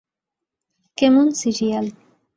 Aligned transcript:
-কেমন 0.97 1.27
সিরিয়াল। 1.31 1.85